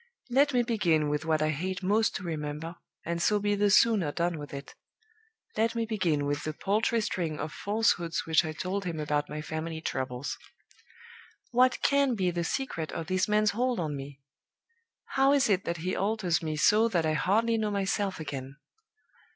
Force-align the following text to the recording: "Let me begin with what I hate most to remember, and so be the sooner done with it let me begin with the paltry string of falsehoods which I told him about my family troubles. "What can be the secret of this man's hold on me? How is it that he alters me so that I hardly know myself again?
"Let 0.31 0.51
me 0.51 0.63
begin 0.63 1.09
with 1.09 1.25
what 1.25 1.43
I 1.43 1.49
hate 1.51 1.83
most 1.83 2.15
to 2.15 2.23
remember, 2.23 2.75
and 3.05 3.21
so 3.21 3.37
be 3.39 3.53
the 3.53 3.69
sooner 3.69 4.11
done 4.11 4.39
with 4.39 4.51
it 4.51 4.73
let 5.55 5.75
me 5.75 5.85
begin 5.85 6.25
with 6.25 6.43
the 6.43 6.53
paltry 6.53 7.01
string 7.01 7.39
of 7.39 7.53
falsehoods 7.53 8.25
which 8.25 8.43
I 8.43 8.51
told 8.51 8.83
him 8.83 8.99
about 8.99 9.29
my 9.29 9.43
family 9.43 9.79
troubles. 9.79 10.39
"What 11.51 11.83
can 11.83 12.15
be 12.15 12.31
the 12.31 12.43
secret 12.43 12.91
of 12.93 13.05
this 13.05 13.27
man's 13.27 13.51
hold 13.51 13.79
on 13.79 13.95
me? 13.95 14.23
How 15.05 15.33
is 15.33 15.47
it 15.51 15.65
that 15.65 15.77
he 15.85 15.95
alters 15.95 16.41
me 16.41 16.55
so 16.55 16.87
that 16.87 17.05
I 17.05 17.13
hardly 17.13 17.59
know 17.59 17.69
myself 17.69 18.19
again? 18.19 18.55